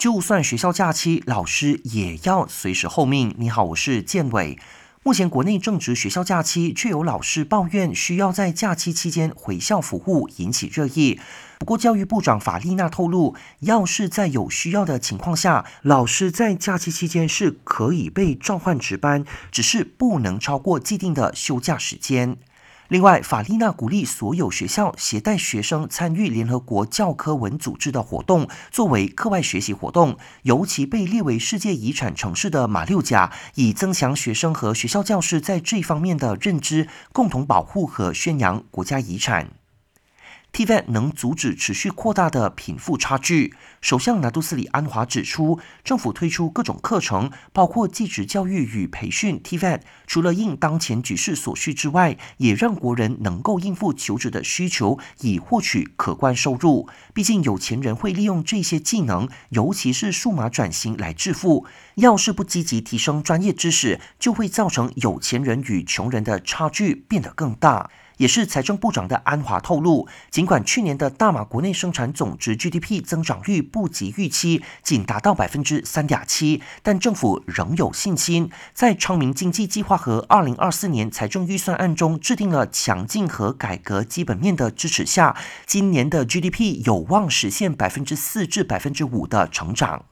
[0.00, 3.34] 就算学校假期，老师也要随时候命。
[3.36, 4.58] 你好，我是建伟。
[5.02, 11.20] 目前国内正值学校假期，却有老师抱怨需要在假期期间回校服务，引起热议。
[11.58, 22.38] 不过，教育部长法丽娜透露，要是在有需要的情况下，老师在假期期间是可以被召唤值班，只是不能超过既定的休假时间。
[22.90, 30.18] 另外，法丽娜鼓励所有学校携带学生参与联合国教科文组织的活动，作为课外学习活动。
[30.42, 39.59] 尤其被列为世界遗产城市的马六甲，以增强学生和学校教师在这方面的认知，共同保护和宣扬国家遗产。
[40.52, 43.54] TVET 能阻止持续扩大的贫富差距。
[43.80, 56.88] 首相拿督斯里安华指出，政府推出各种课程，包括继职教育与培训 TVET，除了应当前局势所需之外，也让国人能够应付求职的需求，以获取可观收入。
[57.14, 61.64] 毕竟有钱人会利用这些技能，尤其是数码转型来致富。
[61.94, 67.90] 要是不积极提升专业知识，就会造成有钱人与穷人的差距变得更大。
[68.20, 90.04] 也是财政部长的安华透露，尽管去年的大马国内生产总值 GDP 增长率不及预期，仅达到百分之三点七，但政府仍有信心，在昌明经济计划和二零二四年财政预算案中制定了强劲和改革基本面的支持下，今年的 GDP 有望实现百分之四至百分之五的成长。